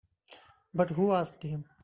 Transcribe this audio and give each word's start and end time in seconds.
But 0.73 0.89
who 0.89 1.11
asked 1.11 1.43
him? 1.43 1.65